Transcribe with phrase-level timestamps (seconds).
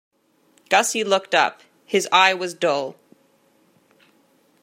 [0.69, 1.61] Gussie looked up.
[1.85, 2.95] His eye was dull.